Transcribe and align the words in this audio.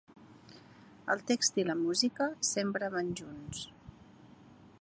El 1.15 1.21
text 1.33 1.59
i 1.63 1.67
la 1.69 1.77
música 1.83 2.31
sempre 2.55 2.93
van 2.97 3.15
junts. 3.21 3.63